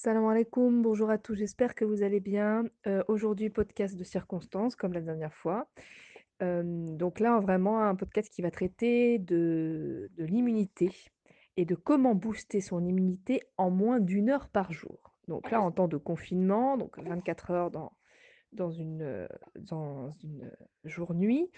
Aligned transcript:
Salam 0.00 0.24
alaikum, 0.26 0.80
bonjour 0.80 1.10
à 1.10 1.18
tous, 1.18 1.34
j'espère 1.34 1.74
que 1.74 1.84
vous 1.84 2.04
allez 2.04 2.20
bien. 2.20 2.62
Heu, 2.86 3.02
aujourd'hui, 3.08 3.50
podcast 3.50 3.96
de 3.96 4.04
circonstances 4.04 4.76
comme 4.76 4.92
la 4.92 5.00
dernière 5.00 5.34
fois. 5.34 5.68
Donc 6.40 7.18
là, 7.18 7.40
vraiment 7.40 7.82
un 7.82 7.96
podcast 7.96 8.32
qui 8.32 8.40
va 8.40 8.52
traiter 8.52 9.18
de 9.18 10.08
l'immunité 10.16 10.92
et 11.56 11.64
de 11.64 11.74
comment 11.74 12.14
booster 12.14 12.60
son 12.60 12.84
immunité 12.84 13.42
en 13.56 13.70
moins 13.70 13.98
d'une 13.98 14.30
heure 14.30 14.48
par 14.48 14.70
jour. 14.70 15.16
Donc 15.26 15.50
là, 15.50 15.60
en 15.60 15.72
temps 15.72 15.88
de 15.88 15.96
confinement, 15.96 16.76
donc 16.76 16.96
24 17.00 17.50
heures 17.50 17.70
dans 18.52 18.70
une, 18.70 19.26
dans 19.56 20.12
une, 20.22 20.48
jour-nuit 20.84 21.50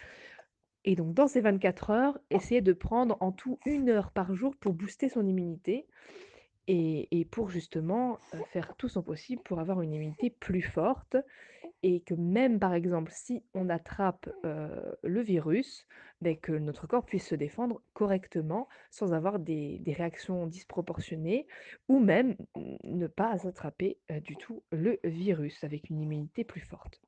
et 0.85 0.97
donc 0.97 1.13
dans 1.13 1.27
ces 1.27 1.43
24 1.43 1.91
heures, 1.91 2.19
essayer 2.31 2.63
de 2.63 2.73
prendre 2.73 3.19
en 3.21 3.33
tout 3.33 3.59
une 3.67 3.91
heure 3.91 4.13
par 4.13 4.35
jour 4.35 4.57
pour 4.57 4.73
booster 4.73 5.11
son 5.11 5.27
immunité 5.27 5.87
et 6.73 7.25
pour 7.25 7.51
justement, 7.51 8.19
faire 8.53 8.77
tout 8.77 8.89
son 8.89 9.03
possible 9.03 9.43
pour 9.43 9.59
avoir 9.59 9.83
une 9.83 9.93
immunité 9.93 10.31
plus 10.31 10.63
forte 10.63 11.17
et 11.83 12.01
que 12.01 12.15
même, 12.15 12.61
par 12.61 12.75
exemple, 12.75 13.11
si 13.13 13.43
on 13.55 13.69
attrape, 13.69 14.31
le 14.45 15.21
virus, 15.21 15.87
beh, 16.21 16.37
que 16.37 16.53
notre 16.53 16.87
corps 16.87 17.05
puisse 17.05 17.27
se 17.27 17.35
défendre 17.35 17.83
correctement 17.93 18.69
sans 18.91 19.13
avoir 19.13 19.39
des 19.41 19.83
réactions 19.87 20.47
disproportionnées 20.47 21.47
ou 21.89 21.99
même 21.99 22.37
ne 22.85 23.07
pas 23.09 23.47
attraper, 23.47 23.99
du 24.23 24.37
tout 24.37 24.63
le 24.71 25.01
virus 25.03 25.65
avec 25.65 25.91
une 25.91 26.01
immunité 26.01 26.45
plus 26.45 26.61
forte. 26.61 27.01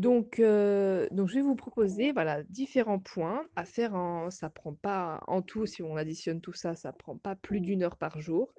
Donc 0.00 0.38
heu, 0.40 1.08
donc 1.10 1.28
je 1.28 1.34
vais 1.34 1.42
vous 1.42 1.54
proposer, 1.56 2.12
voilà, 2.12 2.42
différents 2.44 2.98
points 2.98 3.44
à 3.54 3.66
faire 3.66 3.94
en 3.94 4.30
ça 4.30 4.48
prend 4.48 4.72
pas 4.72 5.20
en 5.26 5.42
tout, 5.42 5.66
si 5.66 5.82
on 5.82 5.94
additionne 5.96 6.40
tout 6.40 6.54
ça, 6.54 6.74
ça 6.74 6.90
prend 6.94 7.18
pas 7.18 7.36
plus 7.36 7.60
d'une 7.60 7.82
heure 7.82 7.98
par 7.98 8.18
jour 8.18 8.54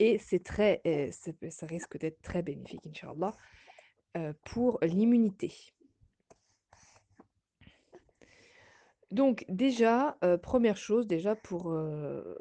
et 0.00 0.18
c'est 0.18 0.42
très, 0.42 0.80
ça 1.12 1.32
peut 1.32 1.50
ça 1.50 1.66
risque 1.66 1.96
d'être 1.98 2.20
très 2.22 2.42
bénéfique, 2.42 2.88
inch'Allah, 2.88 3.36
heu, 4.16 4.34
pour 4.44 4.80
l'immunité. 4.82 5.52
Donc 9.10 9.44
déjà, 9.48 10.16
heu, 10.24 10.38
1 10.38 10.74
chose 10.76 11.06
déjà 11.06 11.36
pour, 11.36 11.70
heu, 11.72 12.36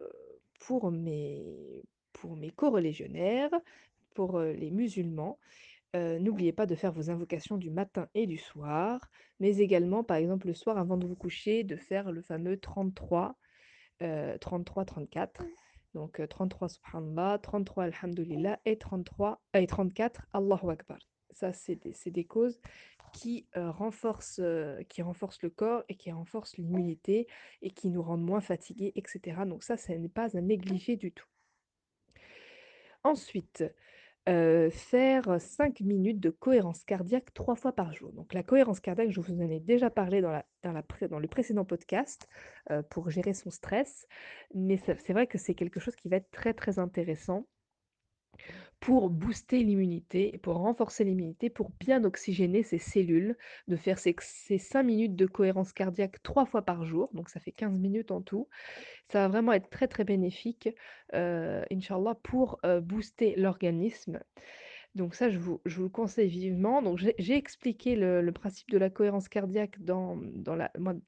pour 0.59 0.91
mes 0.91 1.83
pour 2.13 2.37
mes 2.37 2.51
coreligionnaires, 2.51 3.51
pour, 4.15 4.39
heu, 4.39 4.53
les 4.53 4.71
musulmans, 4.71 5.39
heu, 5.95 6.19
n'oubliez 6.19 6.51
pas 6.53 6.65
de 6.65 6.75
faire 6.75 6.91
vos 6.91 7.09
invocations 7.09 7.57
du 7.57 7.69
matin 7.69 8.07
et 8.13 8.27
du 8.27 8.37
soir, 8.37 9.09
mais 9.39 9.57
également, 9.57 10.03
par 10.03 10.17
exemple, 10.17 10.47
le 10.47 10.53
soir 10.53 10.77
avant 10.77 10.97
de 10.97 11.05
vous 11.07 11.15
coucher, 11.15 11.63
de 11.63 11.75
faire 11.75 12.11
le 12.11 12.21
fameux 12.21 12.59
33, 12.59 13.35
heu, 14.01 14.37
33-34. 14.39 15.43
Donc 15.93 16.19
heu, 16.19 16.27
33 16.27 16.69
Subhanallah, 16.69 17.39
33 17.39 17.83
Alhamdoulilah 17.85 18.59
et 18.65 18.77
33 18.77 19.41
et 19.53 19.67
34 19.67 20.27
Allahu 20.33 20.71
Akbar. 20.71 20.99
Ça, 21.31 21.51
c'est 21.53 21.75
des 21.75 21.95
des 22.11 22.25
causes 22.25 22.59
qui, 23.11 23.47
renforcent, 23.55 24.41
qui 24.89 25.01
renforcent 25.01 25.41
le 25.41 25.49
corps 25.49 25.83
et 25.89 25.95
qui 25.95 26.11
renforcent 26.11 26.57
l'immunité 26.57 27.27
et 27.61 27.71
qui 27.71 27.89
nous 27.89 28.01
rendent 28.01 28.23
moins 28.23 28.41
fatigués 28.41 28.91
et 28.95 29.03
cetera. 29.07 29.45
Donc 29.45 29.63
ça, 29.63 29.77
ça 29.77 29.97
n'est 29.97 30.09
pas 30.09 30.35
à 30.35 30.41
négliger 30.41 30.95
du 30.95 31.11
tout. 31.11 31.27
Ensuite, 33.03 33.63
faire 34.25 35.41
5 35.41 35.81
minutes 35.81 36.19
de 36.19 36.29
cohérence 36.29 36.83
cardiaque 36.83 37.33
3 37.33 37.55
fois 37.55 37.73
par 37.73 37.93
jour. 37.93 38.11
Donc 38.13 38.33
la 38.33 38.43
cohérence 38.43 38.79
cardiaque, 38.79 39.11
je 39.11 39.19
vous 39.19 39.33
en 39.33 39.49
ai 39.49 39.59
déjà 39.59 39.89
parlé 39.89 40.21
dans 40.21 40.31
la 40.31 40.45
dans 41.09 41.19
le 41.19 41.27
précédent 41.27 41.65
podcast, 41.65 42.27
pour 42.89 43.09
gérer 43.09 43.33
son 43.33 43.49
stress, 43.49 44.07
mais 44.55 44.77
c'est 44.77 45.11
vrai 45.11 45.27
que 45.27 45.37
c'est 45.37 45.55
quelque 45.55 45.79
chose 45.81 45.95
qui 45.95 46.07
va 46.07 46.17
être 46.17 46.31
très, 46.31 46.53
très 46.53 46.79
intéressant 46.79 47.47
pour 48.79 49.09
booster 49.09 49.63
l'immunité, 49.63 50.39
pour 50.43 50.55
renforcer 50.57 51.03
l'immunité, 51.05 51.49
pour 51.49 51.71
bien 51.79 52.03
oxygéner 52.03 52.63
ses 52.63 52.79
cellules, 52.79 53.37
de 53.67 53.75
faire 53.77 53.99
ces 53.99 54.15
ces 54.19 54.57
5 54.57 54.83
minutes 54.83 55.15
de 55.15 55.25
cohérence 55.25 55.73
cardiaque 55.73 56.21
3 56.23 56.45
fois 56.45 56.63
par 56.63 56.85
jour, 56.85 57.09
donc 57.13 57.29
ça 57.29 57.39
fait 57.39 57.51
15 57.53 57.79
minutes 57.79 58.11
en 58.11 58.21
tout. 58.21 58.47
Ça 59.11 59.19
va 59.21 59.27
vraiment 59.29 59.53
être 59.53 59.69
très, 59.69 59.87
très 59.87 60.03
bénéfique, 60.05 60.69
heu, 61.15 61.63
inch'Allah 61.71 62.15
pour, 62.23 62.59
heu, 62.65 62.81
booster 62.81 63.35
l'organisme. 63.37 64.21
Donc 64.95 65.15
ça, 65.15 65.29
je 65.29 65.39
vous 65.39 65.59
le 65.65 65.89
conseille 65.89 66.29
vivement. 66.29 66.83
Donc 66.83 66.99
j'ai 66.99 67.35
expliqué 67.35 67.95
le 67.95 68.31
principe 68.31 68.69
de 68.69 68.77
la 68.77 68.89
cohérence 68.91 69.27
cardiaque 69.27 69.79
dans, 69.79 70.19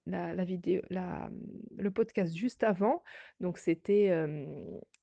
la 0.05 0.45
vidéo 0.45 0.81
le 0.89 1.91
podcast 1.91 2.35
juste 2.35 2.63
avant. 2.63 3.03
Donc 3.41 3.59
c'était, 3.59 4.11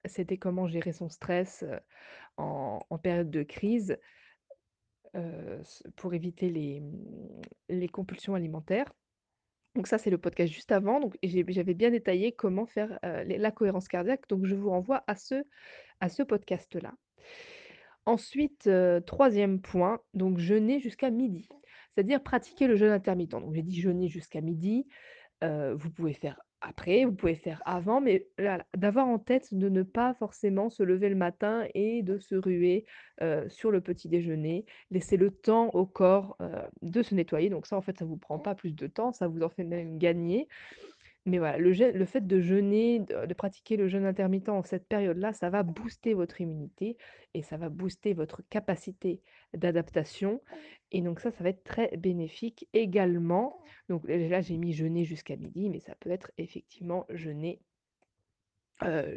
c'était 0.05 0.37
comment 0.37 0.67
gérer 0.67 0.93
son 0.93 1.09
stress, 1.09 1.63
heu, 1.63 1.79
en 2.37 2.99
période 2.99 3.31
de 3.31 3.45
crise, 3.45 3.97
heu, 5.15 5.61
s 5.61 5.85
pour 5.97 6.15
éviter 6.15 6.51
les, 7.69 7.89
compulsions 7.89 8.35
alimentaires. 8.35 8.93
Donc 9.77 9.87
ça, 9.87 9.97
c'est 9.97 10.11
le 10.11 10.19
podcast 10.19 10.53
juste 10.53 10.73
avant, 10.73 11.01
donc 11.01 11.17
j'avais 11.23 11.73
bien 11.73 11.91
détaillé 11.91 12.33
comment 12.33 12.67
faire, 12.67 12.99
la 13.03 13.51
cohérence 13.53 13.89
cardiaque, 13.89 14.29
donc 14.29 14.45
je 14.45 14.55
vous 14.55 14.71
renvoie 14.71 15.05
à 15.07 15.15
ce 15.15 16.23
podcast-là. 16.25 16.93
Ensuite, 18.07 18.67
heu, 18.67 19.01
3 19.07 19.31
point, 19.63 20.01
donc 20.15 20.39
jeûner 20.39 20.81
jusqu'à 20.81 21.11
midi, 21.11 21.49
C'est-à-dire 21.95 22.23
pratiquer 22.23 22.67
le 22.67 22.75
jeûne 22.77 22.91
intermittent. 22.91 23.31
Donc 23.33 23.55
j'ai 23.55 23.63
dit 23.63 23.81
jeûner 23.81 24.09
jusqu'à 24.09 24.41
midi. 24.41 24.89
Heu, 25.45 25.75
vous 25.75 25.91
pouvez 25.91 26.15
faire 26.15 26.41
après, 26.63 27.05
vous 27.05 27.13
pouvez 27.15 27.35
faire 27.37 27.63
avant, 27.67 28.01
mais 28.01 28.29
d'avoir 28.77 29.07
en 29.09 29.19
tête 29.19 29.55
de 29.55 29.69
ne 29.69 29.83
pas 29.85 30.15
forcément 30.15 30.71
se 30.71 30.83
lever 30.83 31.11
le 31.11 31.17
matin 31.17 31.67
et 31.75 32.03
de 32.03 32.19
se 32.19 32.37
ruer, 32.37 32.87
heu, 33.23 33.49
sur 33.51 33.71
le 33.71 33.83
petit 33.83 34.09
déjeuner. 34.09 34.65
Laisser 34.91 35.19
le 35.19 35.31
temps 35.31 35.69
au 35.71 35.87
corps, 35.87 36.39
de 36.83 37.03
se 37.03 37.15
nettoyer. 37.15 37.51
Donc 37.51 37.67
ça, 37.67 37.77
en 37.77 37.83
fait, 37.83 37.99
ça 37.99 38.07
vous 38.07 38.17
prend 38.17 38.39
pas 38.39 38.55
plus 38.55 38.75
de 38.75 38.87
temps, 38.89 39.13
ça 39.13 39.29
vous 39.29 39.43
en 39.43 39.51
fait 39.51 39.65
même 39.65 39.99
gagner. 39.99 40.49
Mais 41.25 41.39
voilà, 41.39 41.57
le 41.57 42.05
fait 42.05 42.27
de 42.27 42.41
jeûner, 42.41 42.99
de 42.99 43.35
pratiquer 43.35 43.77
le 43.77 43.87
jeûne 43.87 44.05
intermittent 44.05 44.49
en 44.49 44.65
cette 44.65 44.89
période-là, 44.89 45.33
ça 45.33 45.51
va 45.51 45.63
booster 45.63 46.15
votre 46.15 46.41
immunité 46.41 46.97
et 47.35 47.43
ça 47.43 47.57
va 47.57 47.69
booster 47.69 48.13
votre 48.13 48.43
capacité 48.49 49.21
d'adaptation 49.55 50.41
et 50.91 51.01
donc 51.01 51.21
ça, 51.21 51.31
ça 51.31 51.45
va 51.45 51.51
être 51.51 51.63
très 51.63 51.97
bénéfique 51.97 52.69
également. 52.73 53.59
Donc 53.89 54.03
là, 54.09 54.41
j'ai 54.41 54.59
mis 54.59 54.73
jeûner 54.73 55.05
jusqu'à 55.05 55.37
midi, 55.37 55.71
mais 55.71 55.81
ça 55.81 55.95
peut 55.95 56.11
être 56.11 56.33
effectivement 56.39 57.07
jeûner, 57.09 57.61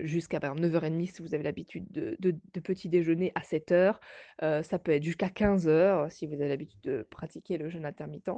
jusqu'à 0.02 0.40
par 0.40 0.52
exemple 0.52 0.68
9:30 0.68 1.16
si 1.16 1.22
vous 1.22 1.34
avez 1.34 1.44
l'habitude 1.44 1.92
de 1.92 2.60
petit 2.60 2.90
déjeuner 2.90 3.32
à 3.36 3.42
7:00. 3.42 4.00
Heu, 4.44 4.64
ça 4.64 4.80
peut 4.80 4.92
être 4.92 5.04
jusqu'à 5.04 5.30
15:00 5.30 6.12
si 6.12 6.28
vous 6.28 6.34
avez 6.34 6.50
l'habitude 6.50 6.82
de 6.82 7.08
pratiquer 7.10 7.58
le 7.58 7.70
jeûne 7.70 7.86
intermittent. 7.86 8.30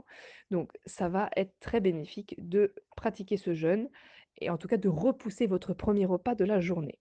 Donc 0.52 0.72
ça 0.86 1.10
va 1.10 1.30
être 1.36 1.54
très 1.60 1.80
bénéfique 1.80 2.36
de 2.38 2.74
pratiquer 2.96 3.38
ce 3.38 3.54
jeûne 3.54 3.90
et 4.40 4.50
en 4.50 4.58
tout 4.58 4.68
cas 4.68 4.78
de 4.78 4.90
repousser 4.90 5.48
votre 5.48 5.74
premier 5.74 6.06
repas 6.06 6.36
de 6.36 6.46
la 6.46 6.60
journée. 6.60 7.00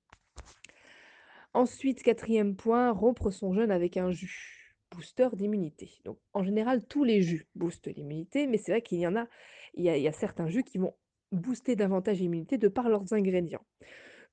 Ensuite, 1.55 2.03
quatrième 2.03 2.55
point, 2.55 2.93
rompre 2.93 3.31
son 3.31 3.55
jeûne 3.55 3.71
avec 3.71 3.97
un 3.97 4.11
jus, 4.11 4.75
booster 4.91 5.29
d'immunité. 5.33 5.91
Donc 6.05 6.19
en 6.35 6.43
général, 6.43 6.85
tous 6.87 7.03
les 7.03 7.23
jus 7.23 7.47
boostent 7.55 7.89
l'immunité, 7.95 8.47
mais 8.47 8.59
c'est 8.59 8.73
vrai 8.73 8.83
qu'il 8.83 8.99
y 8.99 9.07
en 9.07 9.17
a 9.17 9.27
il 9.75 9.85
y 9.85 10.09
a 10.09 10.13
certains 10.13 10.49
jus 10.49 10.65
qui 10.65 10.79
vont 10.79 10.95
booster 11.33 11.77
davantage 11.77 12.21
l'immunité 12.21 12.57
de 12.57 12.69
par 12.69 12.89
leurs 12.89 13.13
ingrédients. 13.13 13.65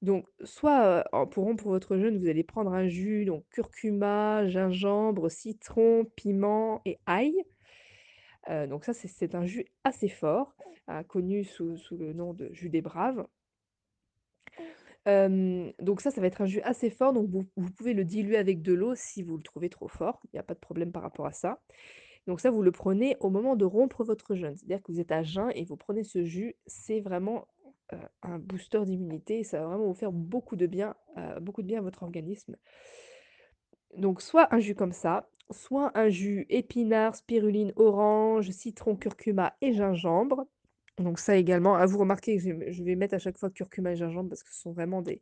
Donc 0.03 0.27
soit, 0.43 1.05
pour 1.31 1.45
rompre 1.45 1.67
votre 1.69 1.97
jeûne, 1.97 2.19
vous 2.19 2.27
allez 2.27 2.43
prendre 2.43 2.71
un 2.73 2.87
jus, 2.87 3.25
donc 3.25 3.45
curcuma, 3.49 4.47
gingembre, 4.47 5.31
citron, 5.31 6.05
piment 6.15 6.81
et 6.85 6.99
ail. 7.07 7.33
Donc 8.67 8.83
ça, 8.83 8.93
c'est 8.93 9.33
un 9.33 9.45
jus 9.45 9.65
assez 9.83 10.09
fort, 10.09 10.53
hein, 10.87 11.03
connu 11.03 11.45
sous 11.45 11.77
le 11.91 12.13
nom 12.13 12.33
de 12.33 12.51
jus 12.51 12.69
des 12.69 12.81
braves. 12.81 13.25
Donc 15.05 16.01
ça, 16.01 16.11
ça 16.11 16.19
va 16.19 16.27
être 16.27 16.41
un 16.41 16.45
jus 16.45 16.61
assez 16.61 16.89
fort, 16.89 17.13
donc 17.13 17.29
vous 17.29 17.71
pouvez 17.71 17.93
le 17.93 18.03
diluer 18.03 18.35
avec 18.35 18.61
de 18.61 18.73
l'eau 18.73 18.95
si 18.95 19.23
vous 19.23 19.37
le 19.37 19.43
trouvez 19.43 19.69
trop 19.69 19.87
fort, 19.87 20.21
il 20.33 20.35
y 20.35 20.39
a 20.39 20.43
pas 20.43 20.53
de 20.53 20.59
problème 20.59 20.91
par 20.91 21.01
rapport 21.01 21.25
à 21.25 21.31
ça. 21.31 21.61
Donc 22.27 22.41
ça, 22.41 22.51
vous 22.51 22.61
le 22.61 22.71
prenez 22.71 23.15
au 23.21 23.29
moment 23.29 23.55
de 23.55 23.65
rompre 23.65 24.03
votre 24.03 24.35
jeûne, 24.35 24.57
c'est-à-dire 24.57 24.81
que 24.81 24.91
vous 24.91 24.99
êtes 24.99 25.11
à 25.13 25.23
jeun 25.23 25.49
et 25.55 25.63
vous 25.63 25.77
prenez 25.77 26.03
ce 26.03 26.23
jus, 26.23 26.55
c'est 26.67 26.99
vraiment, 26.99 27.47
un 28.23 28.39
booster 28.39 28.81
d'immunité 28.85 29.43
ça 29.43 29.59
va 29.59 29.67
vraiment 29.67 29.85
vous 29.85 29.93
faire 29.93 30.11
beaucoup 30.11 30.55
de 30.55 30.67
bien, 30.67 30.95
beaucoup 31.41 31.61
de 31.61 31.67
bien 31.67 31.79
à 31.79 31.81
votre 31.81 32.03
organisme. 32.03 32.55
Donc 33.97 34.21
soit 34.21 34.53
un 34.53 34.59
jus 34.59 34.75
comme 34.75 34.93
ça, 34.93 35.29
soit 35.51 35.91
un 35.95 36.09
jus 36.09 36.45
épinards, 36.49 37.15
spiruline, 37.15 37.73
orange, 37.75 38.49
citron, 38.49 38.95
curcuma 38.95 39.55
et 39.61 39.73
gingembre. 39.73 40.47
Donc 40.97 41.19
ça 41.19 41.35
également, 41.35 41.75
ah 41.75 41.85
vous 41.85 41.99
remarquez 41.99 42.37
que 42.37 42.71
je 42.71 42.83
vais 42.83 42.95
mettre 42.95 43.15
à 43.15 43.19
chaque 43.19 43.37
fois 43.37 43.49
curcuma 43.49 43.91
et 43.91 43.95
gingembre 43.95 44.29
parce 44.29 44.43
que 44.43 44.53
ce 44.53 44.61
sont 44.61 44.71
vraiment 44.71 45.01
des 45.01 45.21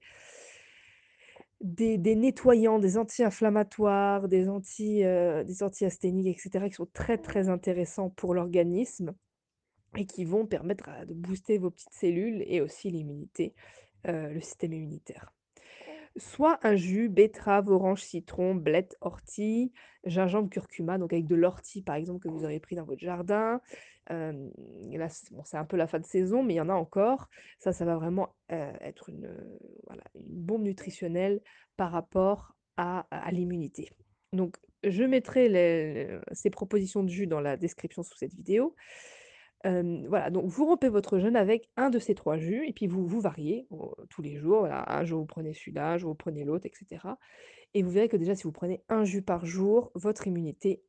des 1.62 2.16
nettoyants, 2.16 2.80
des 2.80 2.98
anti-inflammatoires, 2.98 4.28
des 4.28 4.50
anti, 4.50 5.04
heu, 5.04 5.44
des 5.44 5.62
anti-asthéniques 5.62 6.38
et 6.38 6.40
cetera 6.40 6.68
qui 6.70 6.76
sont 6.76 6.90
très, 6.92 7.18
très 7.20 7.50
intéressants 7.50 8.10
pour 8.10 8.34
l'organisme 8.34 9.14
et 9.98 10.06
qui 10.06 10.26
vont 10.26 10.46
permettre 10.46 11.06
de 11.06 11.14
booster 11.14 11.58
vos 11.58 11.70
petites 11.70 11.94
cellules 11.94 12.44
et 12.48 12.62
aussi 12.62 12.90
l'immunité, 12.90 13.54
heu, 14.08 14.34
le 14.34 14.42
système 14.42 14.74
immunitaire. 14.74 15.32
Soit 16.18 16.60
un 16.64 16.76
jus 16.76 17.08
betterave, 17.08 17.70
orange, 17.70 18.04
citron, 18.04 18.54
blettes, 18.54 18.98
ortie, 19.00 19.72
gingembre, 20.04 20.50
curcuma, 20.50 20.98
donc 20.98 21.14
avec 21.14 21.26
de 21.26 21.36
l'ortie 21.36 21.82
par 21.82 21.96
exemple 21.96 22.20
que 22.20 22.28
vous 22.28 22.44
aurez 22.44 22.60
pris 22.60 22.76
dans 22.76 22.84
votre 22.84 23.00
jardin. 23.00 23.62
Et 24.10 24.98
là 24.98 25.08
c'est 25.08 25.56
un 25.56 25.64
peu 25.64 25.78
la 25.78 25.88
fin 25.88 26.00
de 26.00 26.06
saison, 26.06 26.44
mais 26.44 26.56
il 26.56 26.58
y 26.58 26.62
en 26.62 26.68
a 26.68 26.74
encore. 26.74 27.30
Ça, 27.60 27.72
ça 27.72 27.86
va 27.86 27.96
vraiment, 27.96 28.36
heu, 28.52 28.74
être 28.82 29.08
une, 29.08 29.34
bombe 30.16 30.64
nutritionnelle 30.64 31.40
par 31.78 31.94
rapport 31.94 32.56
à 32.76 33.32
l'immunité. 33.32 33.90
Donc 34.34 34.58
je 34.84 35.04
mettrai 35.04 36.20
ces 36.32 36.50
propositions 36.50 37.04
de 37.04 37.10
jus 37.10 37.28
dans 37.28 37.40
la 37.40 37.58
description 37.58 38.04
sous 38.04 38.18
cette 38.18 38.34
vidéo. 38.34 38.76
Voilà, 39.64 40.30
donc 40.32 40.46
vous 40.46 40.66
rompez 40.66 40.90
votre 40.90 41.20
jeûne 41.20 41.36
avec 41.36 41.70
un 41.78 41.90
de 41.90 42.00
ces 42.00 42.16
3 42.16 42.38
jus 42.38 42.68
et 42.68 42.74
puis 42.74 42.88
vous 42.88 43.06
vous 43.06 43.22
variez, 43.22 43.68
tous 44.10 44.22
les 44.22 44.36
jours, 44.36 44.60
voilà. 44.60 44.84
Un 44.92 45.06
jour 45.06 45.20
vous 45.20 45.28
prenez 45.28 45.54
celui-là, 45.54 45.92
un 45.92 45.98
jour 45.98 46.12
vous 46.12 46.16
prenez 46.16 46.44
l'autre 46.44 46.66
et 46.66 46.72
cetera 46.74 47.20
et 47.74 47.84
vous 47.84 47.92
verrez 47.92 48.10
que 48.10 48.18
déjà 48.18 48.36
si 48.36 48.44
vous 48.44 48.52
prenez 48.52 48.84
un 48.90 49.04
jus 49.04 49.22
par 49.22 49.46
jour, 49.46 49.92
votre 49.96 50.28
immunité 50.28 50.82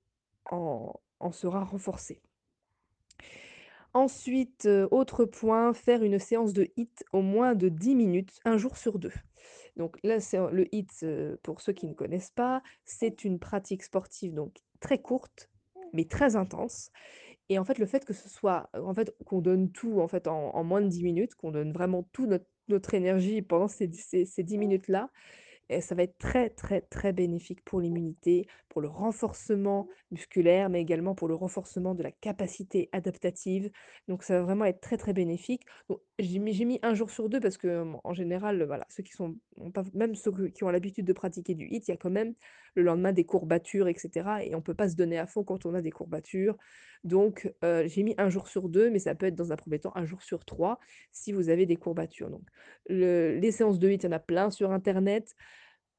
en 0.50 1.00
sera 1.32 1.64
renforcée. 1.64 2.20
Ensuite, 3.94 4.66
autre 4.90 5.26
point, 5.26 5.74
faire 5.74 6.02
une 6.02 6.18
séance 6.18 6.54
de 6.54 6.70
HIIT 6.76 7.04
au 7.12 7.20
moins 7.20 7.54
de 7.54 7.68
10 7.68 7.94
minutes, 7.94 8.40
un 8.46 8.56
jour 8.56 8.78
sur 8.78 8.98
2. 8.98 9.12
Donc 9.76 9.98
là, 10.02 10.16
le 10.50 10.74
HIIT, 10.74 10.86
heu, 11.02 11.38
pour 11.42 11.60
ceux 11.60 11.74
qui 11.74 11.86
ne 11.86 11.92
connaissent 11.92 12.30
pas, 12.30 12.62
c'est 12.86 13.24
une 13.24 13.38
pratique 13.38 13.82
sportive 13.82 14.32
donc 14.32 14.56
très 14.80 14.98
courte, 14.98 15.50
mais 15.92 16.06
très 16.06 16.36
intense 16.36 16.90
et 17.48 17.58
en 17.58 17.64
fait, 17.64 17.78
le 17.78 17.86
fait 17.86 18.04
que 18.04 18.12
ce 18.12 18.28
soit, 18.28 18.70
en 18.74 18.94
fait, 18.94 19.14
qu'on 19.26 19.40
donne 19.40 19.70
tout 19.72 20.00
en 20.00 20.08
fait 20.08 20.26
en 20.28 20.64
moins 20.64 20.80
de 20.80 20.88
10 20.88 21.02
minutes, 21.02 21.34
qu'on 21.34 21.50
donne 21.50 21.72
vraiment 21.72 22.04
tout 22.12 22.28
notre 22.68 22.94
énergie 22.94 23.42
pendant 23.42 23.68
ces 23.68 23.90
ces 23.92 24.24
ces 24.24 24.42
10 24.42 24.58
minutes-là 24.58 25.10
ça 25.80 25.94
va 25.94 26.02
être 26.02 26.18
très, 26.18 26.50
très, 26.50 26.80
très 26.82 27.12
bénéfique 27.12 27.64
pour 27.64 27.80
l'immunité, 27.80 28.46
pour 28.68 28.80
le 28.80 28.88
renforcement 28.88 29.88
musculaire, 30.10 30.68
mais 30.68 30.80
également 30.80 31.14
pour 31.14 31.28
le 31.28 31.34
renforcement 31.34 31.94
de 31.94 32.02
la 32.02 32.10
capacité 32.10 32.88
adaptative. 32.92 33.70
Donc 34.08 34.22
ça 34.22 34.34
va 34.34 34.42
vraiment 34.42 34.64
être 34.64 34.80
très, 34.80 34.96
très 34.96 35.12
bénéfique. 35.12 35.64
J'ai 36.18 36.38
mis 36.38 36.64
mis 36.64 36.78
un 36.82 36.94
jour 36.94 37.10
sur 37.10 37.28
2 37.28 37.40
parce 37.40 37.56
que, 37.56 37.84
en 38.04 38.14
général, 38.14 38.64
voilà, 38.64 38.86
ceux 38.88 39.02
qui 39.02 39.12
sont 39.12 39.36
même 39.94 40.14
ceux 40.14 40.32
qui 40.48 40.64
ont 40.64 40.70
l'habitude 40.70 41.06
de 41.06 41.12
pratiquer 41.12 41.54
du 41.54 41.66
HIIT, 41.66 41.82
il 41.88 41.90
y 41.90 41.94
a 41.94 41.96
quand 41.96 42.10
même 42.10 42.34
le 42.74 42.82
lendemain 42.82 43.12
des 43.12 43.24
courbatures 43.24 43.88
et 43.88 43.94
cetera 43.98 44.44
et 44.44 44.54
on 44.54 44.62
peut 44.62 44.74
pas 44.74 44.88
se 44.88 44.96
donner 44.96 45.18
à 45.18 45.26
fond 45.26 45.44
quand 45.44 45.66
on 45.66 45.74
a 45.74 45.82
des 45.82 45.90
courbatures. 45.90 46.56
Donc 47.04 47.52
heu, 47.64 47.84
j'ai 47.88 48.02
mis 48.04 48.14
un 48.18 48.28
jour 48.30 48.48
sur 48.48 48.68
2, 48.68 48.90
mais 48.90 48.98
ça 49.00 49.14
peut 49.14 49.26
être 49.26 49.34
dans 49.34 49.52
un 49.52 49.56
1er 49.56 49.80
temps 49.80 49.92
un 49.96 50.04
jour 50.06 50.22
sur 50.22 50.44
3 50.44 50.78
si 51.12 51.32
vous 51.32 51.48
avez 51.50 51.66
des 51.66 51.76
courbatures. 51.76 52.30
Donc 52.30 52.42
le 52.88 53.36
les 53.38 53.52
séances 53.52 53.78
de 53.78 53.88
HIIT, 53.88 53.98
il 54.02 54.04
y 54.04 54.08
en 54.08 54.12
a 54.12 54.18
plein 54.20 54.50
sur 54.50 54.70
internet. 54.72 55.34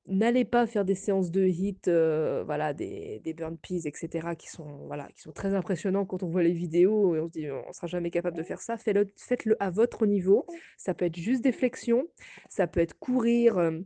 N'allez 0.08 0.46
pas 0.46 0.68
faire 0.68 0.86
des 0.86 0.96
séances 0.96 1.32
de 1.32 1.46
HIIT, 1.46 1.82
heu, 1.90 2.44
voilà, 2.46 2.74
des 2.74 3.22
des 3.24 3.34
burpees 3.34 3.88
et 3.88 3.92
cetera 3.96 4.36
qui 4.36 4.50
sont, 4.50 4.86
voilà, 4.88 5.08
qui 5.16 5.22
sont 5.22 5.32
très 5.34 5.56
impressionnants 5.56 6.06
quand 6.06 6.24
on 6.24 6.30
voit 6.30 6.44
les 6.44 6.54
vidéos 6.54 7.16
et 7.16 7.20
on 7.22 7.28
se 7.28 7.32
dit: 7.34 7.50
«On 7.52 7.72
sera 7.74 7.88
jamais 7.88 8.12
capable 8.12 8.38
de 8.38 8.44
faire 8.44 8.62
ça». 8.62 8.78
Faites-le 8.78 9.56
à 9.64 9.70
votre 9.72 10.06
niveau. 10.08 10.46
Ça 10.78 10.94
peut 10.94 11.06
être 11.06 11.18
juste 11.18 11.44
des 11.44 11.54
flexions, 11.54 12.08
ça 12.50 12.68
peut 12.68 12.82
être 12.82 13.00
courir, 13.00 13.60
heu, 13.60 13.86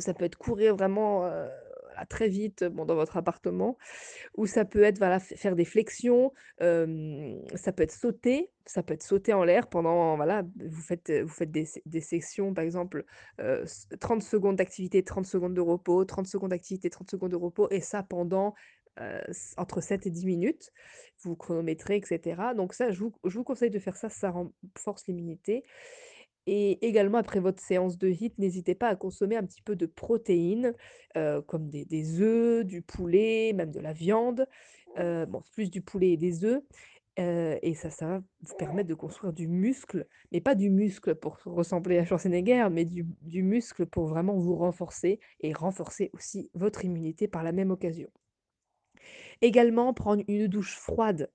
ça 0.00 0.14
peut 0.14 0.24
être 0.26 0.38
courir 0.38 0.76
vraiment, 0.76 1.24
très 2.06 2.28
vite, 2.28 2.64
bon, 2.64 2.84
dans 2.84 2.94
votre 2.94 3.16
appartement 3.16 3.76
ou 4.36 4.46
ça 4.46 4.64
peut 4.64 4.82
être, 4.82 4.98
voilà, 4.98 5.20
faire 5.20 5.56
des 5.56 5.64
flexions, 5.64 6.32
ça 6.60 7.72
peut 7.72 7.82
être 7.82 7.92
sauter, 7.92 8.50
ça 8.66 8.82
peut 8.82 8.94
être 8.94 9.02
sauter 9.02 9.32
en 9.32 9.44
l'air 9.44 9.68
pendant, 9.68 10.16
voilà, 10.16 10.44
vous 10.66 10.82
faites, 10.82 11.10
vous 11.12 11.28
faites 11.28 11.50
des 11.50 11.66
des 11.86 12.00
sessions, 12.00 12.54
par 12.54 12.64
exemple, 12.64 13.04
heu, 13.40 13.62
s 13.64 13.88
30 14.00 14.22
secondes 14.22 14.56
d'activité, 14.56 15.02
30 15.04 15.26
secondes 15.26 15.54
de 15.54 15.60
repos, 15.60 16.04
30 16.04 16.26
secondes 16.26 16.50
d'activité, 16.50 16.90
30 16.90 17.10
secondes 17.10 17.30
de 17.32 17.36
repos 17.36 17.68
et 17.70 17.80
ça 17.80 18.02
pendant, 18.02 18.54
entre 19.56 19.80
7 19.80 20.06
et 20.06 20.10
10 20.10 20.26
minutes. 20.26 20.70
Vous 21.22 21.36
chronométrez 21.36 21.96
et 21.96 22.02
cetera. 22.04 22.54
Donc 22.54 22.74
ça, 22.74 22.90
je 22.92 23.00
vous 23.00 23.12
je 23.24 23.38
vous 23.38 23.44
conseille 23.44 23.70
de 23.70 23.78
faire 23.78 23.96
ça, 23.96 24.08
ça 24.08 24.30
renforce 24.30 25.06
l'immunité 25.06 25.64
et 26.46 26.84
également 26.86 27.18
après 27.18 27.40
votre 27.40 27.62
séance 27.62 27.98
de 27.98 28.08
HIIT, 28.08 28.34
n'hésitez 28.38 28.74
pas 28.74 28.88
à 28.88 28.96
consommer 28.96 29.36
un 29.36 29.44
petit 29.44 29.62
peu 29.62 29.76
de 29.76 29.86
protéines, 29.86 30.74
heu, 31.16 31.42
comme 31.42 31.68
des 31.70 32.20
œufs, 32.20 32.64
du 32.64 32.82
poulet, 32.82 33.52
même 33.54 33.70
de 33.70 33.80
la 33.80 33.92
viande. 33.92 34.46
Heu, 34.98 35.26
bon, 35.26 35.42
plus 35.52 35.70
du 35.70 35.82
poulet 35.82 36.10
et 36.12 36.16
des 36.16 36.44
œufs, 36.44 36.62
heu 37.18 37.58
et 37.62 37.74
ça, 37.74 37.90
ça 37.90 38.06
va 38.06 38.18
vous 38.42 38.54
permettre 38.56 38.88
de 38.88 38.94
construire 38.94 39.32
du 39.32 39.48
muscle, 39.48 40.06
mais 40.32 40.40
pas 40.40 40.54
du 40.54 40.70
muscle 40.70 41.14
pour 41.16 41.38
ressembler 41.44 41.98
à 41.98 42.04
Schwarzenegger, 42.06 42.68
mais 42.72 42.84
du 42.84 43.06
du 43.22 43.42
muscle 43.42 43.86
pour 43.86 44.06
vraiment 44.08 44.36
vous 44.38 44.56
renforcer 44.56 45.20
et 45.40 45.52
renforcer 45.52 46.10
aussi 46.14 46.50
votre 46.54 46.84
immunité 46.84 47.28
par 47.28 47.42
la 47.44 47.52
même 47.52 47.70
occasion. 47.70 48.08
Également, 49.42 49.92
prendre 49.94 50.22
une 50.28 50.46
douche 50.48 50.76
froide. 50.76 51.30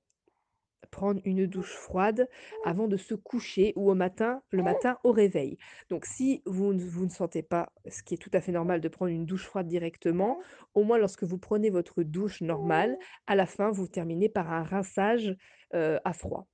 Prendre 0.96 1.20
une 1.26 1.46
douche 1.46 1.74
froide 1.74 2.30
avant 2.64 2.88
de 2.88 2.96
se 2.96 3.16
coucher 3.16 3.74
ou 3.76 3.92
au 3.92 3.96
matin 3.96 4.42
le 4.52 4.64
matin 4.64 4.98
au 5.04 5.12
réveil. 5.12 5.58
Donc 5.90 6.06
si 6.06 6.42
vous 6.46 6.72
ne 6.72 6.82
vous 6.82 7.04
ne 7.04 7.10
sentez 7.10 7.44
pas, 7.44 7.74
ce 7.90 8.02
qui 8.02 8.14
est 8.14 8.18
tout 8.18 8.32
à 8.32 8.40
fait 8.40 8.54
normal 8.54 8.80
de 8.80 8.88
prendre 8.88 9.12
une 9.12 9.26
douche 9.26 9.44
froide 9.46 9.68
directement, 9.68 10.40
au 10.74 10.86
moins 10.86 10.98
lorsque 10.98 11.24
vous 11.26 11.38
prenez 11.38 11.70
votre 11.70 12.02
douche 12.02 12.40
normale, 12.40 12.98
à 13.28 13.36
la 13.36 13.46
fin, 13.46 13.72
vous 13.72 13.90
terminez 13.90 14.30
par 14.30 14.54
un 14.54 14.64
rinçage, 14.64 15.36
heu, 15.74 16.00
à 16.06 16.14
froid. 16.14 16.48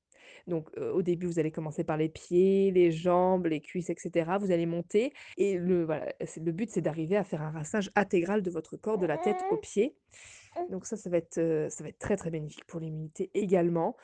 Donc, 0.47 0.69
heu, 0.77 0.91
au 0.91 1.03
début, 1.03 1.27
vous 1.27 1.37
allez 1.37 1.51
commencer 1.51 1.83
par 1.83 1.97
les 1.97 2.09
pieds, 2.09 2.71
les 2.71 2.91
jambes, 2.91 3.45
les 3.45 3.61
cuisses 3.61 3.91
et 3.91 3.95
cetera. 3.95 4.39
Vous 4.39 4.51
allez 4.51 4.65
monter 4.65 5.13
et 5.37 5.57
le 5.57 5.83
voilà, 5.85 6.13
le 6.19 6.51
but, 6.51 6.71
c'est 6.71 6.81
d'arriver 6.81 7.15
à 7.15 7.23
faire 7.23 7.43
un 7.43 7.51
rinçage 7.51 7.91
intégral 7.95 8.41
de 8.41 8.49
votre 8.49 8.75
corps, 8.75 8.97
de 8.97 9.05
la 9.05 9.19
tête 9.19 9.37
aux 9.51 9.57
pieds. 9.57 9.93
Donc 10.69 10.85
ça, 10.85 10.97
ça 10.97 11.09
va 11.09 11.17
être, 11.17 11.37
heu, 11.37 11.69
ça 11.69 11.83
va 11.83 11.89
être 11.89 11.99
très, 11.99 12.17
très 12.17 12.31
bénéfique 12.31 12.65
pour 12.65 12.79
l'immunité 12.79 13.29
également. 13.33 13.95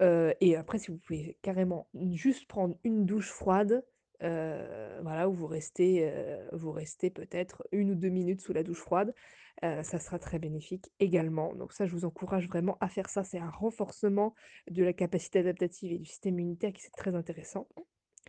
Et 0.00 0.56
après 0.56 0.78
si 0.78 0.90
vous 0.90 0.98
pouvez 0.98 1.36
carrément 1.42 1.88
juste 2.12 2.46
prendre 2.46 2.76
une 2.84 3.04
douche 3.06 3.30
froide, 3.30 3.84
voilà, 4.20 5.28
où 5.28 5.32
vous 5.32 5.46
restez, 5.46 6.10
restez 6.52 7.10
peut-être 7.10 7.66
1 7.72 7.90
ou 7.90 7.94
2 7.94 8.08
minutes 8.08 8.40
sous 8.40 8.52
la 8.52 8.62
douche 8.62 8.80
froide, 8.80 9.14
ça 9.62 9.98
sera 9.98 10.18
très 10.18 10.38
bénéfique 10.38 10.90
également. 11.00 11.54
Donc 11.54 11.72
ça, 11.72 11.86
je 11.86 11.92
vous 11.92 12.04
encourage 12.04 12.48
vraiment 12.48 12.78
à 12.80 12.88
faire 12.88 13.08
ça. 13.08 13.24
C'est 13.24 13.38
un 13.40 13.50
renforcement 13.50 14.34
de 14.70 14.84
la 14.84 14.92
capacité 14.92 15.40
adaptative 15.40 15.92
et 15.92 15.98
du 15.98 16.04
système 16.04 16.38
immunitaire 16.38 16.72
qui 16.72 16.82
c'est 16.82 16.92
très 16.92 17.14
intéressant. 17.14 17.66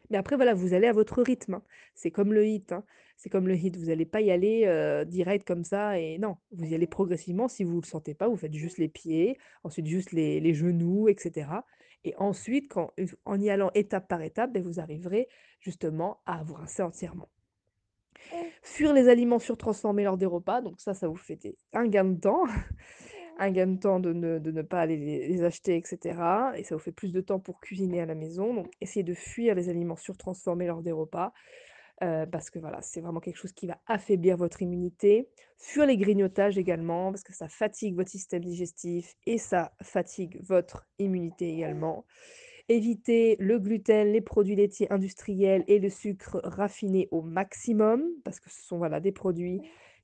Mais 0.09 0.17
après 0.17 0.35
voilà, 0.35 0.53
vous 0.53 0.73
allez 0.73 0.87
à 0.87 0.93
votre 0.93 1.21
rythme, 1.21 1.55
hein. 1.55 1.63
C'est 1.93 2.11
comme 2.11 2.33
le 2.33 2.45
HIIT, 2.45 2.65
hein. 2.71 2.83
C'est 3.17 3.29
comme 3.29 3.47
le 3.47 3.55
HIIT, 3.55 3.73
vous 3.77 3.89
allez 3.89 4.05
pas 4.05 4.21
y 4.21 4.31
aller, 4.31 5.03
direct 5.07 5.45
comme 5.45 5.63
ça 5.63 5.99
et 5.99 6.17
non, 6.17 6.37
vous 6.51 6.65
y 6.65 6.73
allez 6.73 6.87
progressivement. 6.87 7.47
Si 7.47 7.63
vous 7.63 7.81
le 7.81 7.85
sentez 7.85 8.13
pas, 8.13 8.29
vous 8.29 8.37
faites 8.37 8.53
juste 8.53 8.77
les 8.77 8.87
pieds, 8.87 9.37
ensuite 9.63 9.87
juste 9.87 10.13
les 10.13 10.39
les 10.39 10.53
genoux 10.53 11.09
et 11.09 11.15
cetera 11.17 11.65
et 12.05 12.15
ensuite 12.17 12.71
quand 12.71 12.93
en 13.25 13.39
y 13.41 13.49
allant 13.49 13.71
étape 13.73 14.07
par 14.07 14.21
étape, 14.21 14.53
beh, 14.53 14.61
vous 14.61 14.79
arriverez 14.79 15.27
justement 15.59 16.21
à 16.25 16.43
vous 16.43 16.53
rincer 16.53 16.81
entièrement. 16.81 17.29
Fuir 18.61 18.93
les 18.93 19.09
aliments 19.09 19.39
surtransformés 19.39 20.03
lors 20.03 20.17
des 20.17 20.25
repas, 20.25 20.61
donc 20.61 20.79
ça, 20.79 20.93
ça 20.93 21.07
vous 21.07 21.15
fait 21.15 21.35
des 21.35 21.57
un 21.73 21.87
gain 21.87 22.05
de 22.05 22.19
temps, 22.19 22.43
un 23.39 23.51
gain 23.51 23.67
de 23.67 23.79
temps 23.79 23.99
de 23.99 24.13
ne 24.13 24.61
pas 24.61 24.81
aller 24.81 24.97
les 24.97 25.43
acheter 25.43 25.77
et 25.77 25.81
cetera 25.85 26.53
et 26.57 26.63
ça 26.63 26.75
vous 26.75 26.81
fait 26.81 26.91
plus 26.91 27.11
de 27.11 27.21
temps 27.21 27.39
pour 27.39 27.59
cuisiner 27.59 28.01
à 28.01 28.05
la 28.05 28.15
maison. 28.15 28.53
Donc 28.53 28.67
essayez 28.81 29.03
de 29.03 29.13
fuir 29.13 29.55
les 29.55 29.69
aliments 29.69 29.95
surtransformés 29.95 30.67
lors 30.67 30.81
des 30.81 30.91
repas, 30.91 31.31
heu, 32.03 32.25
parce 32.31 32.49
que 32.49 32.59
voilà, 32.59 32.81
c'est 32.81 33.01
vraiment 33.01 33.21
quelque 33.21 33.37
chose 33.37 33.53
qui 33.53 33.67
va 33.67 33.79
affaiblir 33.87 34.37
votre 34.37 34.61
immunité. 34.61 35.29
Fuir 35.57 35.85
les 35.85 35.97
grignotages 35.97 36.57
également 36.57 37.11
parce 37.11 37.23
que 37.23 37.33
ça 37.33 37.47
fatigue 37.47 37.95
votre 37.95 38.11
système 38.11 38.43
digestif 38.43 39.15
et 39.25 39.37
ça 39.37 39.73
fatigue 39.81 40.39
votre 40.41 40.87
immunité 40.99 41.53
également. 41.53 42.05
Évitez 42.69 43.35
le 43.39 43.57
gluten, 43.57 44.11
les 44.11 44.21
produits 44.21 44.55
laitiers 44.55 44.91
industriels 44.93 45.63
et 45.67 45.79
le 45.79 45.89
sucre 45.89 46.39
raffiné 46.43 47.07
au 47.09 47.21
maximum 47.23 48.03
parce 48.23 48.39
que 48.39 48.49
ce 48.51 48.61
sont, 48.61 48.77
voilà, 48.77 48.99
des 48.99 49.11
produits 49.11 49.61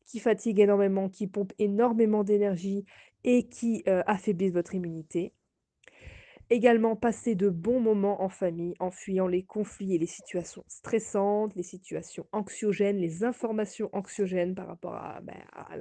qui 0.07 0.19
fatiguent 0.19 0.59
énormément, 0.59 1.09
qui 1.09 1.27
pompent 1.27 1.53
énormément 1.59 2.23
d'énergie 2.23 2.85
et 3.25 3.49
qui, 3.49 3.83
heu, 3.89 4.03
affaiblissent 4.07 4.53
votre 4.53 4.75
immunité. 4.75 5.33
Également, 6.51 6.95
passer 6.95 7.33
de 7.33 7.49
bons 7.49 7.79
moments 7.79 8.21
en 8.21 8.29
famille 8.29 8.75
en 8.79 8.91
fuyant 8.91 9.25
les 9.27 9.43
conflits 9.43 9.95
et 9.95 9.97
les 9.97 10.05
situations 10.05 10.63
stressantes, 10.67 11.55
les 11.55 11.63
situations 11.63 12.27
anxiogènes, 12.31 12.97
les 12.97 13.23
informations 13.23 13.89
anxiogènes 13.93 14.53
par 14.53 14.67
rapport 14.67 14.93
à, 14.93 15.21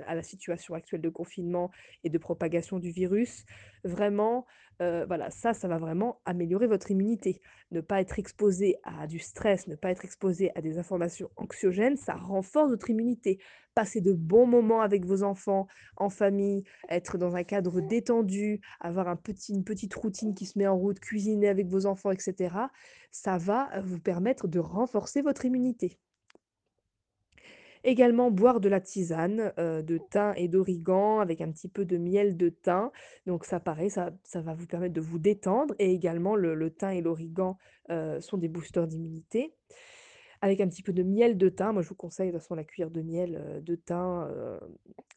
à 0.07 0.15
la 0.15 0.23
situation 0.23 0.73
actuelle 0.73 1.03
de 1.03 1.11
confinement 1.11 1.71
et 2.03 2.09
de 2.09 2.17
propagation 2.17 2.79
du 2.79 2.91
virus. 2.91 3.45
Vraiment, 3.85 4.47
heu, 4.81 5.05
voilà, 5.07 5.31
ça, 5.31 5.53
ça 5.53 5.69
va 5.69 5.77
vraiment 5.77 6.23
améliorer 6.25 6.67
votre 6.67 6.91
immunité. 6.91 7.41
Ne 7.71 7.83
pas 7.83 8.01
être 8.01 8.19
exposé 8.19 8.79
à 8.83 9.07
du 9.07 9.19
stress, 9.19 9.67
ne 9.69 9.77
pas 9.77 9.91
être 9.91 10.05
exposé 10.07 10.51
à 10.57 10.63
des 10.63 10.79
informations 10.79 11.31
anxiogènes, 11.37 11.97
ça 11.97 12.15
renforce 12.15 12.71
votre 12.71 12.89
immunité. 12.89 13.39
Passer 13.75 14.01
de 14.01 14.13
bons 14.15 14.47
moments 14.47 14.81
avec 14.81 15.05
vos 15.05 15.23
enfants, 15.23 15.67
en 15.97 16.09
famille, 16.09 16.63
être 16.89 17.19
dans 17.19 17.37
un 17.37 17.45
cadre 17.45 17.81
détendu, 17.83 18.61
avoir 18.81 19.07
une 19.09 19.65
petite 19.65 19.95
routine 19.95 20.35
qui 20.35 20.47
se 20.47 20.59
met 20.59 20.67
en 20.67 20.79
route, 20.79 20.99
cuisiner 21.01 21.49
avec 21.49 21.69
vos 21.69 21.85
enfants 21.85 22.11
et 22.13 22.19
cetera, 22.19 22.71
ça 23.11 23.37
va 23.37 23.69
vous 23.83 24.01
permettre 24.01 24.49
de 24.49 24.59
renforcer 24.61 25.21
votre 25.23 25.45
immunité. 25.45 25.99
Également 27.87 28.31
boire 28.31 28.61
de 28.61 28.71
la 28.71 28.81
tisane, 28.81 29.53
de 29.59 29.99
thym 30.11 30.33
et 30.37 30.49
d'origan 30.49 31.21
avec 31.21 31.43
un 31.43 31.53
petit 31.53 31.69
peu 31.69 31.85
de 31.85 31.99
miel 31.99 32.37
de 32.39 32.49
thym. 32.49 32.91
Donc 33.27 33.45
ça 33.45 33.61
pareil, 33.61 33.91
ça 33.91 34.11
ça 34.23 34.41
va 34.41 34.55
vous 34.55 34.67
permettre 34.67 34.95
de 34.95 35.03
vous 35.03 35.19
détendre 35.19 35.75
et 35.79 35.93
également 35.93 36.35
le 36.35 36.71
thym 36.71 36.93
et 36.93 37.03
l'origan, 37.03 37.59
sont 38.21 38.39
des 38.39 38.49
boosters 38.49 38.87
d'immunité. 38.87 39.55
Avec 40.41 40.61
un 40.61 40.69
petit 40.69 40.83
peu 40.83 40.93
de 40.93 41.03
miel 41.03 41.37
de 41.39 41.49
thym, 41.51 41.73
moi 41.73 41.83
je 41.83 41.89
vous 41.89 41.95
conseille 41.95 42.29
de 42.29 42.33
toute 42.33 42.41
façon 42.43 42.55
la 42.55 42.65
cuillère 42.65 42.91
de 42.91 43.03
miel, 43.03 43.63
de 43.63 43.75
thym, 43.77 44.31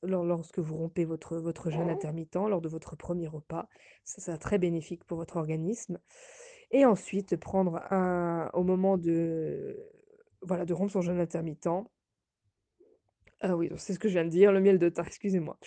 lorsque 0.03 0.59
vous 0.59 0.75
rompez 0.75 1.05
votre 1.05 1.38
votre 1.38 1.69
jeûne 1.69 1.89
intermittent, 1.89 2.36
lors 2.36 2.62
de 2.62 2.69
votre 2.69 2.97
premier 2.97 3.27
repas. 3.27 3.69
Ça 4.03 4.21
sera 4.21 4.38
très 4.38 4.57
bénéfique 4.57 5.05
pour 5.05 5.17
votre 5.17 5.38
organisme 5.38 6.00
et 6.71 6.86
ensuite 6.86 7.38
prendre 7.38 7.81
un 7.91 8.50
au 8.53 8.63
moment 8.63 8.97
de 8.97 9.77
voilà, 10.41 10.65
de 10.65 10.74
rompre 10.74 10.91
son 10.91 11.01
jeûne 11.01 11.19
intermittent 11.19 11.69
ah 13.41 13.56
oui, 13.56 13.70
c'est 13.77 13.94
ce 13.94 14.00
que 14.00 14.08
je 14.08 14.13
viens 14.13 14.25
de 14.25 14.29
dire, 14.29 14.51
le 14.51 14.60
miel 14.62 14.79
de 14.79 14.89
thym, 14.89 15.03
excusez-moi. 15.08 15.58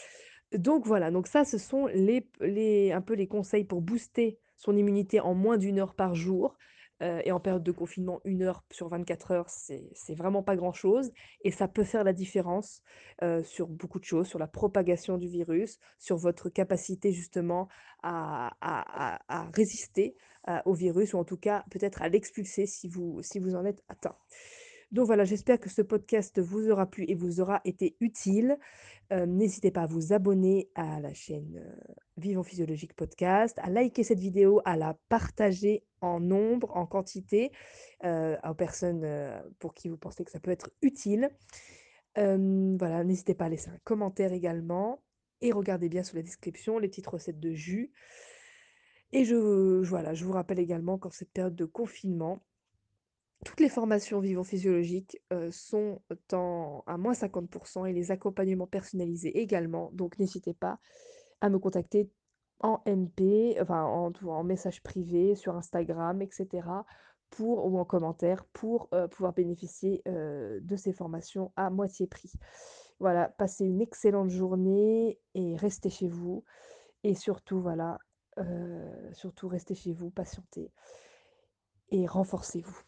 Donc 0.55 0.87
voilà, 0.87 1.11
donc 1.11 1.27
ça, 1.29 1.45
ce 1.45 1.59
sont 1.59 1.87
les 1.89 2.29
les 2.41 2.93
un 2.93 3.03
peu 3.03 3.15
les 3.15 3.29
conseils 3.29 3.65
pour 3.65 3.83
booster 3.83 4.39
son 4.57 4.77
immunité 4.77 5.21
en 5.21 5.35
moins 5.35 5.59
d'une 5.59 5.79
heure 5.81 5.95
par 5.95 6.15
jour, 6.15 6.57
heu 7.03 7.21
et 7.25 7.33
en 7.33 7.41
période 7.41 7.63
de 7.65 7.73
confinement, 7.73 8.21
une 8.25 8.43
heure 8.43 8.65
sur 8.73 8.89
24 8.89 9.31
heures, 9.33 9.51
c'est 9.51 9.91
c'est 9.95 10.15
vraiment 10.15 10.43
pas 10.43 10.57
grand-chose 10.57 11.13
et 11.45 11.51
ça 11.53 11.69
peut 11.69 11.85
faire 11.85 12.05
la 12.05 12.13
différence, 12.13 12.83
heu, 13.23 13.43
sur 13.45 13.69
beaucoup 13.69 14.01
de 14.01 14.05
choses, 14.05 14.27
sur 14.29 14.39
la 14.41 14.49
propagation 14.49 15.19
du 15.19 15.29
virus, 15.29 15.79
sur 15.99 16.17
votre 16.17 16.49
capacité 16.51 17.13
justement 17.13 17.69
à 18.03 18.53
à 18.61 19.21
à 19.29 19.51
résister, 19.55 20.17
heu, 20.49 20.55
au 20.67 20.75
virus 20.75 21.15
ou 21.15 21.19
en 21.19 21.25
tout 21.25 21.39
cas 21.39 21.65
peut-être 21.71 22.03
à 22.03 22.09
l'expulser 22.09 22.67
si 22.67 22.89
vous 22.89 23.23
si 23.23 23.39
vous 23.41 23.55
en 23.57 23.65
êtes 23.65 23.83
atteint. 23.89 24.17
Donc 24.93 25.07
voilà, 25.07 25.25
j'espère 25.25 25.61
que 25.61 25.71
ce 25.71 25.83
podcast 25.83 26.41
vous 26.41 26.69
aura 26.69 26.87
plu 26.87 27.05
et 27.07 27.15
vous 27.15 27.41
aura 27.41 27.61
été 27.65 27.97
utile. 28.01 28.59
Heu, 29.13 29.25
n'hésitez 29.25 29.71
pas 29.71 29.83
à 29.83 29.87
vous 29.87 30.13
abonner 30.13 30.69
à 30.75 31.01
la 31.01 31.15
chaîne, 31.15 31.59
heu, 31.59 31.95
Vivons 32.17 32.43
Physiologique 32.43 32.95
Podcast, 32.95 33.57
à 33.63 33.71
liker 33.71 34.03
cette 34.03 34.19
vidéo, 34.19 34.61
à 34.65 34.77
la 34.77 34.99
partager 35.09 35.85
en 36.01 36.19
nombre, 36.19 36.77
en 36.77 36.87
quantité, 36.87 37.53
heu, 38.05 38.37
aux 38.49 38.55
personnes, 38.55 39.07
pour 39.61 39.75
qui 39.75 39.89
vous 39.89 39.97
pensez 39.97 40.25
que 40.25 40.31
ça 40.33 40.41
peut 40.41 40.51
être 40.51 40.71
utile. 40.83 41.31
Voilà, 42.17 43.05
n'hésitez 43.05 43.35
pas 43.35 43.45
à 43.47 43.49
laisser 43.49 43.71
un 43.71 43.79
commentaire 43.85 44.33
également 44.33 45.03
et 45.41 45.53
regardez 45.53 45.89
bien 45.89 46.03
sous 46.03 46.17
la 46.17 46.23
description 46.23 46.79
les 46.79 46.89
petites 46.89 47.07
recettes 47.07 47.41
de 47.41 47.53
jus 47.53 47.93
et 49.13 49.25
je 49.25 49.83
voilà, 49.83 50.15
je 50.15 50.25
vous 50.25 50.33
rappelle 50.33 50.61
également 50.61 50.99
qu'en 50.99 51.11
cette 51.11 51.33
période 51.33 51.57
de 51.57 51.65
confinement 51.65 52.45
toutes 53.45 53.61
les 53.61 53.69
formations 53.69 54.21
Vivons 54.21 54.45
Physiologique, 54.45 55.21
heu, 55.33 55.51
sont 55.51 56.03
à 56.87 56.97
moins 56.99 57.15
50% 57.15 57.87
et 57.87 57.93
les 57.93 58.11
accompagnements 58.11 58.67
personnalisés 58.67 59.41
également, 59.41 59.91
donc 59.93 60.19
n'hésitez 60.19 60.55
pas 60.55 60.79
à 61.41 61.49
me 61.49 61.59
contacter 61.59 62.11
en 62.61 62.83
MP, 62.87 63.57
en 63.69 64.45
message 64.45 64.83
privé 64.83 65.35
sur 65.35 65.57
Instagram 65.57 66.21
et 66.21 66.29
cetera 66.31 66.85
pour 67.31 67.65
ou 67.65 67.79
en 67.79 67.85
commentaire 67.85 68.45
pour, 68.53 68.91
pouvoir 69.13 69.33
bénéficier, 69.33 70.03
de 70.05 70.77
ces 70.77 70.93
formations 70.93 71.53
à 71.57 71.71
moitié 71.71 72.07
prix. 72.07 72.33
Voilà, 72.99 73.29
passez 73.29 73.65
une 73.65 73.81
excellente 73.81 74.29
journée 74.29 75.19
et 75.35 75.57
restez 75.57 75.89
chez 75.89 76.09
vous 76.09 76.45
et 77.03 77.15
surtout 77.15 77.61
voilà, 77.61 77.99
surtout 79.13 79.49
restez 79.49 79.75
chez 79.75 79.95
vous, 79.95 80.11
patientez 80.11 80.71
et 81.89 82.07
renforcez-vous. 82.07 82.83